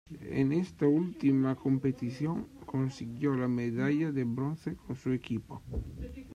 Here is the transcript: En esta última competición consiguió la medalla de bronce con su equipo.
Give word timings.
En 0.31 0.51
esta 0.51 0.87
última 0.87 1.55
competición 1.55 2.47
consiguió 2.65 3.35
la 3.35 3.47
medalla 3.47 4.11
de 4.11 4.23
bronce 4.23 4.75
con 4.75 4.95
su 4.95 5.11
equipo. 5.11 5.61